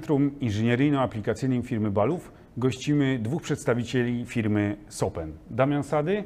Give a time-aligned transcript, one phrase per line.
[0.00, 5.32] Centrum Inżynieryjno-Aplikacyjnym firmy Balów gościmy dwóch przedstawicieli firmy Sopen.
[5.50, 6.24] Damian Sady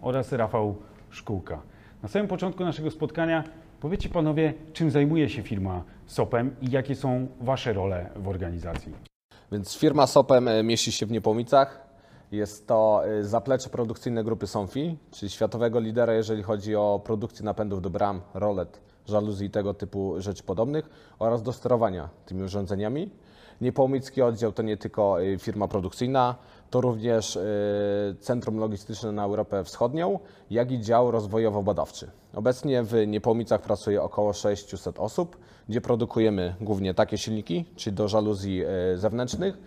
[0.00, 0.76] oraz Rafał
[1.10, 1.62] Szkółka.
[2.02, 3.44] Na samym początku naszego spotkania
[3.80, 8.92] powiedzcie panowie, czym zajmuje się firma Sopem i jakie są wasze role w organizacji.
[9.52, 11.86] Więc firma Sopem e, mieści się w Niepomicach.
[12.32, 17.82] Jest to e, zaplecze produkcyjne grupy Somfi, czyli światowego lidera, jeżeli chodzi o produkcję napędów
[17.82, 23.10] do bram, rolet, żaluzji i tego typu rzeczy podobnych oraz do sterowania tymi urządzeniami.
[23.60, 26.34] Niepomicki oddział to nie tylko e, firma produkcyjna,
[26.70, 27.42] to również e,
[28.20, 30.18] centrum logistyczne na Europę Wschodnią,
[30.50, 32.06] jak i dział rozwojowo-badawczy.
[32.34, 35.36] Obecnie w Niepomicach pracuje około 600 osób,
[35.68, 39.58] gdzie produkujemy głównie takie silniki, czyli do żaluzji e, zewnętrznych,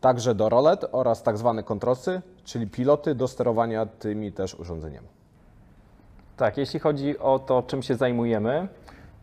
[0.00, 5.08] także do rolet oraz tak zwane kontrosy, czyli piloty do sterowania tymi też urządzeniami.
[6.36, 8.68] Tak, jeśli chodzi o to, czym się zajmujemy,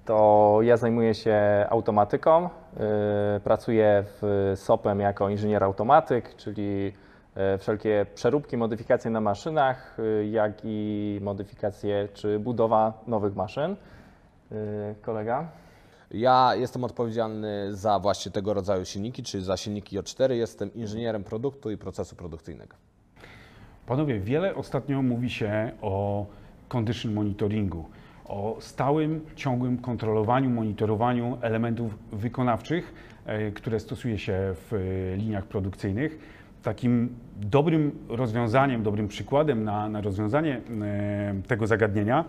[0.06, 2.44] to ja zajmuję się automatyką.
[2.44, 6.86] Yy, Pracuję w SOP-em jako inżynier automatyk, czyli
[7.36, 13.76] yy, wszelkie przeróbki, modyfikacje na maszynach, yy, jak i modyfikacje czy budowa nowych maszyn.
[15.02, 15.48] Kolega?
[16.12, 20.32] Ja jestem odpowiedzialny za właśnie tego rodzaju silniki, czyli za silniki J4.
[20.32, 22.76] Jestem inżynierem produktu i procesu produkcyjnego.
[23.86, 26.26] Panowie, wiele ostatnio mówi się o
[26.72, 27.86] condition monitoringu,
[28.25, 32.94] o stałym, ciągłym kontrolowaniu, monitorowaniu elementów wykonawczych,
[33.25, 36.19] e, które stosuje się w e, liniach produkcyjnych.
[36.64, 42.25] Takim dobrym rozwiązaniem, dobrym przykładem na, na rozwiązanie e, tego zagadnienia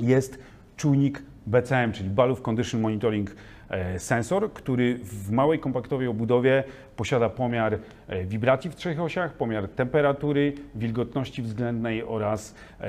[0.00, 0.38] jest
[0.76, 3.36] czujnik BCM, czyli Balów Condition Monitoring
[3.68, 6.64] e, Sensor, który w małej kompaktowej obudowie
[6.96, 12.86] posiada pomiar e, wibracji w trzech osiach, pomiar temperatury, wilgotności względnej oraz e,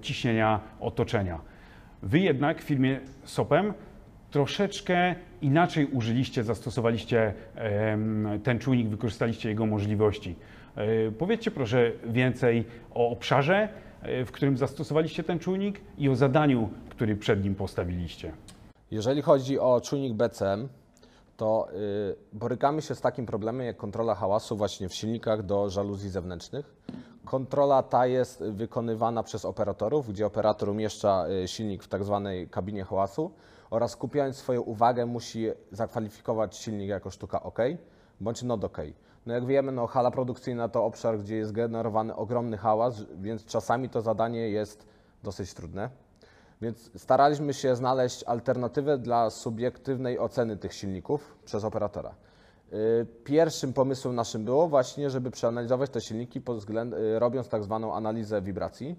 [0.00, 1.40] ciśnienia otoczenia.
[2.02, 3.72] Wy jednak w firmie SOPEM
[4.30, 7.34] troszeczkę inaczej użyliście, zastosowaliście
[8.42, 10.36] ten czujnik, wykorzystaliście jego możliwości.
[11.18, 12.64] Powiedzcie proszę więcej
[12.94, 13.68] o obszarze,
[14.02, 16.68] w którym zastosowaliście ten czujnik i o zadaniu,
[17.00, 18.32] który przed nim postawiliście.
[18.90, 20.68] Jeżeli chodzi o czujnik BCM,
[21.36, 26.10] to y, borykamy się z takim problemem jak kontrola hałasu właśnie w silnikach do żaluzji
[26.10, 26.74] zewnętrznych.
[27.24, 32.84] Kontrola ta jest wykonywana przez operatorów, gdzie operator umieszcza y, silnik w tak zwanej kabinie
[32.84, 33.30] hałasu
[33.70, 37.58] oraz skupiając swoją uwagę musi zakwalifikować silnik jako sztuka OK
[38.20, 38.78] bądź not OK.
[39.26, 43.88] No jak wiemy, no hala produkcyjna to obszar, gdzie jest generowany ogromny hałas, więc czasami
[43.88, 44.86] to zadanie jest
[45.22, 45.90] dosyć trudne.
[46.62, 52.14] Więc staraliśmy się znaleźć alternatywę dla subiektywnej oceny tych silników przez operatora.
[52.72, 56.42] Y, Pierwszym pomysłem naszym było właśnie, żeby przeanalizować te silniki
[56.92, 58.96] y, robiąc tak zwaną analizę wibracji.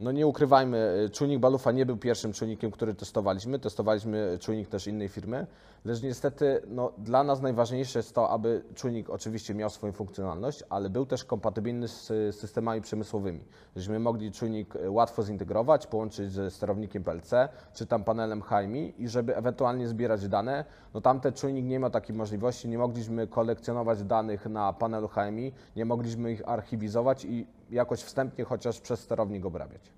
[0.00, 3.58] No nie ukrywajmy, y, czujnik Balufa nie był pierwszym czujnikiem, który testowaliśmy.
[3.58, 5.46] Testowaliśmy czujnik też innej firmy,
[5.84, 10.90] lecz niestety no, dla nas najważniejsze jest to, aby czujnik oczywiście miał swoją funkcjonalność, ale
[10.90, 13.40] był też kompatybilny z y, systemami przemysłowymi.
[13.76, 17.32] Żebyśmy mogli czujnik y, łatwo zintegrować, połączyć ze sterownikiem PLC
[17.74, 20.64] czy tam panelem HMI i żeby ewentualnie zbierać dane.
[20.94, 25.84] No tamten czujnik nie miał takiej możliwości, nie mogliśmy kolekcjonować danych na panelu HMI, nie
[25.84, 29.92] mogliśmy ich archiwizować i jakoś wstępnie chociaż przez sterownik obrabiać.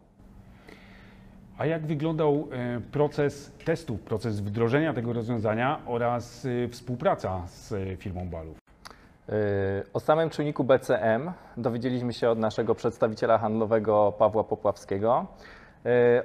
[1.58, 7.96] A jak wyglądał e, proces testów, proces wdrożenia tego rozwiązania oraz e, współpraca z e,
[7.96, 8.58] firmą Balów?
[9.92, 15.26] O samym czujniku BCM dowiedzieliśmy się od naszego przedstawiciela handlowego Pawła Popławskiego.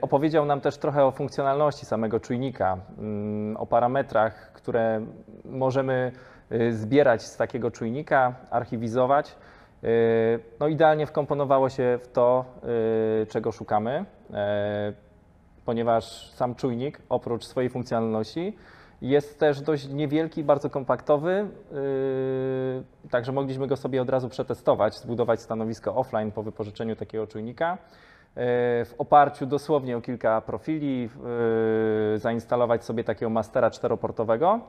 [0.02, 5.06] Opowiedział nam też trochę o funkcjonalności samego czujnika, mm, o parametrach, które
[5.46, 6.12] możemy
[6.72, 9.36] zbierać z takiego czujnika, archiwizować.
[9.84, 9.90] Yy,
[10.60, 12.46] No idealnie wkomponowało się w to,
[13.20, 14.36] yy, czego szukamy, yy,
[15.66, 18.56] ponieważ sam czujnik oprócz swojej funkcjonalności
[19.02, 21.48] jest też dość niewielki, bardzo kompaktowy,
[23.10, 27.78] także mogliśmy go sobie od razu przetestować, zbudować stanowisko offline po wypożyczeniu takiego czujnika.
[28.86, 31.10] W oparciu dosłownie o kilka profili,
[32.16, 34.60] zainstalować sobie takiego mastera czteroportowego.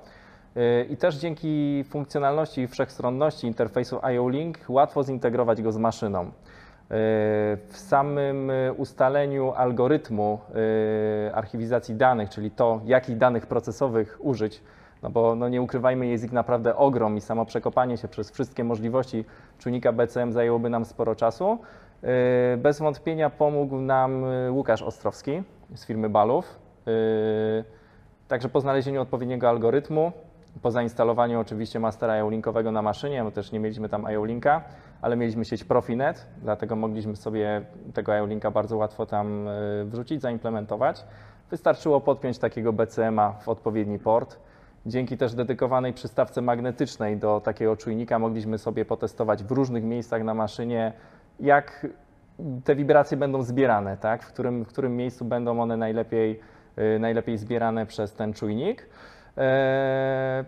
[0.56, 6.30] Yy, I też dzięki funkcjonalności i wszechstronności interfejsu IO-Link łatwo zintegrować go z maszyną.
[7.68, 10.38] W samym y, ustaleniu algorytmu
[11.28, 14.62] y, archiwizacji danych, czyli to, jakich danych procesowych użyć,
[15.02, 18.64] no bo no nie ukrywajmy, jest ich naprawdę ogrom i samo przekopanie się przez wszystkie
[18.64, 19.24] możliwości
[19.58, 21.58] czujnika BCM zajęłoby nam sporo czasu.
[22.54, 25.42] Y, Bez wątpienia pomógł nam y, Łukasz Ostrowski
[25.74, 26.58] z firmy Balów.
[26.88, 27.64] Y,
[28.28, 30.12] Także po znalezieniu odpowiedniego algorytmu,
[30.62, 34.60] po zainstalowaniu oczywiście mastera IO-Linkowego na maszynie, bo też nie mieliśmy tam IO-Linka,
[35.02, 37.62] ale mieliśmy sieć Profinet, dlatego mogliśmy sobie
[37.94, 41.04] tego IO-Linka bardzo łatwo tam y, wrzucić, zaimplementować.
[41.50, 44.38] Wystarczyło podpiąć takiego BCM-a w odpowiedni port
[44.86, 50.34] Dzięki też dedykowanej przystawce magnetycznej do takiego czujnika mogliśmy sobie potestować w różnych miejscach na
[50.34, 50.92] maszynie,
[51.40, 51.86] jak
[52.64, 54.22] te wibracje będą zbierane, tak?
[54.22, 56.40] w, którym, w którym miejscu będą one najlepiej,
[56.96, 58.88] y, najlepiej zbierane przez ten czujnik.
[59.36, 60.44] Eee,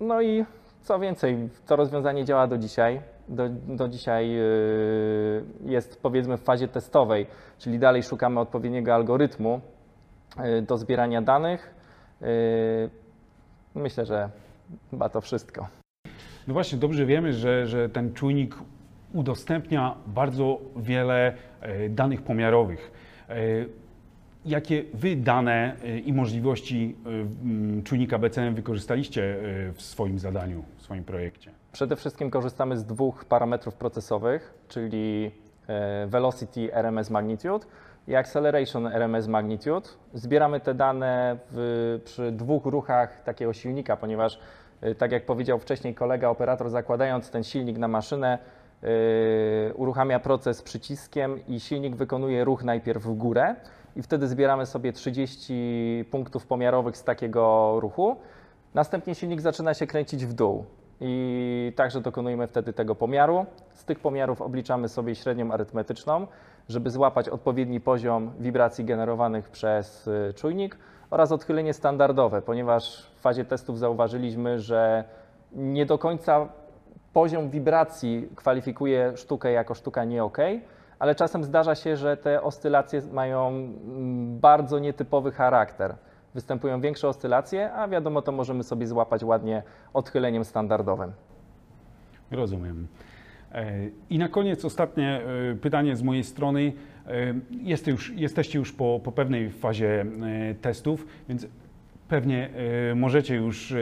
[0.00, 0.44] No i
[0.82, 3.00] co więcej, to rozwiązanie działa do dzisiaj.
[3.28, 7.26] Do, do dzisiaj y, jest powiedzmy w fazie testowej,
[7.58, 9.60] czyli dalej szukamy odpowiedniego algorytmu
[10.58, 11.74] y, do zbierania danych.
[13.74, 14.30] Myślę, że
[14.90, 15.68] chyba to wszystko.
[16.48, 18.54] No właśnie, dobrze wiemy, że, że ten czujnik
[19.14, 21.34] udostępnia bardzo wiele
[21.90, 22.90] danych pomiarowych.
[24.48, 30.64] Jakie wy dane e, i możliwości e, m, czujnika BCM wykorzystaliście e, w swoim zadaniu,
[30.76, 31.50] w swoim projekcie?
[31.72, 35.30] Przede wszystkim korzystamy z dwóch parametrów procesowych, czyli
[35.66, 37.66] e, Velocity RMS Magnitude
[38.08, 39.88] i Acceleration RMS Magnitude.
[40.14, 44.40] Zbieramy te dane w, przy dwóch ruchach takiego silnika, ponieważ
[44.80, 48.38] e, tak jak powiedział wcześniej kolega operator, zakładając ten silnik na maszynę,
[48.82, 53.54] e, uruchamia proces przyciskiem i silnik wykonuje ruch najpierw w górę
[53.98, 58.16] i wtedy zbieramy sobie 30 punktów pomiarowych z takiego ruchu.
[58.74, 60.64] Następnie silnik zaczyna się kręcić w dół
[61.00, 63.46] i także dokonujemy wtedy tego pomiaru.
[63.74, 66.26] Z tych pomiarów obliczamy sobie średnią arytmetyczną,
[66.68, 70.78] żeby złapać odpowiedni poziom wibracji generowanych przez y, czujnik
[71.10, 75.04] oraz odchylenie standardowe, ponieważ w fazie testów zauważyliśmy, że
[75.52, 76.48] nie do końca
[77.12, 80.38] poziom wibracji kwalifikuje sztukę jako sztuka nie ok,
[80.98, 85.94] ale czasem zdarza się, że te oscylacje mają mm, bardzo nietypowy charakter.
[86.34, 89.62] Występują większe oscylacje, a wiadomo, to możemy sobie złapać ładnie
[89.94, 91.12] odchyleniem standardowym.
[92.30, 92.86] Rozumiem.
[93.52, 93.72] E,
[94.10, 95.20] I na koniec ostatnie
[95.52, 96.72] e, pytanie z mojej strony.
[97.06, 97.34] E,
[98.14, 100.06] jesteście już po, po pewnej fazie
[100.60, 101.46] testów, więc
[102.08, 102.50] pewnie
[102.90, 103.76] e, możecie już e,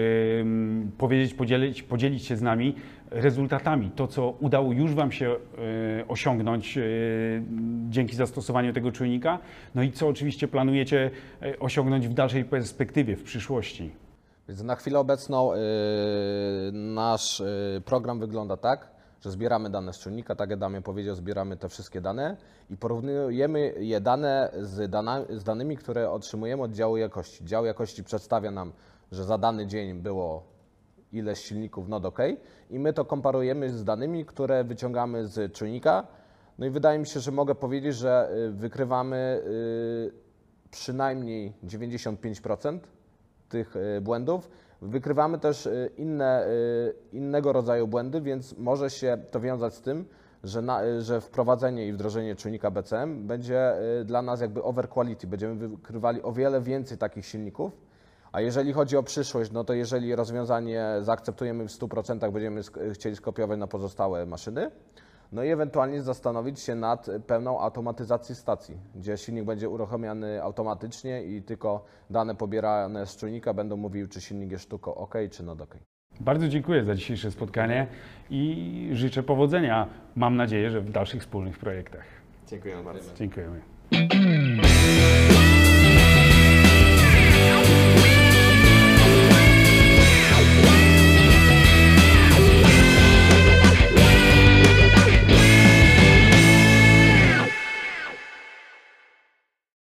[0.98, 2.74] powiedzieć, podzielić, podzielić się z nami
[3.10, 6.78] rezultatami, to co udało już Wam się e, osiągnąć
[7.88, 9.38] dzięki zastosowaniu tego czujnika,
[9.74, 11.10] no i co oczywiście planujecie
[11.60, 13.90] osiągnąć w dalszej perspektywie, w przyszłości.
[14.48, 15.50] Więc na chwilę obecną
[16.72, 17.42] nasz
[17.84, 18.95] program wygląda tak,
[19.26, 22.36] że zbieramy dane z czujnika, tak jak Damian powiedział, zbieramy te wszystkie dane
[22.70, 27.44] i porównujemy je dane z, dana, z danymi, które otrzymujemy od działu jakości.
[27.44, 28.72] Dział jakości przedstawia nam,
[29.12, 30.42] że za dany dzień było
[31.12, 32.18] ileś silników not OK
[32.70, 36.06] i my to komparujemy z danymi, które wyciągamy z czujnika.
[36.58, 40.12] No i wydaje mi się, że mogę powiedzieć, że y, wykrywamy y,
[40.70, 42.78] przynajmniej 95%
[43.48, 44.50] tych y, błędów.
[44.82, 50.04] Wykrywamy też y, inne, y, innego rodzaju błędy, więc może się to wiązać z tym,
[50.44, 53.72] że, na, y, że wprowadzenie i wdrożenie czujnika BCM będzie
[54.04, 55.26] dla nas jakby over quality.
[55.26, 57.72] Będziemy wykrywali o wiele więcej takich silników.
[58.32, 62.60] A jeżeli chodzi o przyszłość, no to jeżeli rozwiązanie zaakceptujemy w 100%, będziemy
[62.92, 64.70] chcieli skopiować na pozostałe maszyny,
[65.32, 71.42] no i ewentualnie zastanowić się nad pełną automatyzacją stacji, gdzie silnik będzie uruchamiany automatycznie i
[71.42, 75.76] tylko dane pobierane z czujnika będą mówiły, czy silnik jest sztuką OK, czy not OK.
[76.20, 77.86] Bardzo dziękuję za dzisiejsze spotkanie
[78.30, 79.88] i życzę powodzenia.
[80.14, 82.04] Mam nadzieję, że w dalszych wspólnych projektach.
[82.46, 83.14] Dziękuję bardzo.
[83.14, 83.60] Dziękujemy.